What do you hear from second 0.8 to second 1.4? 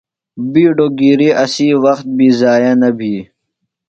گِری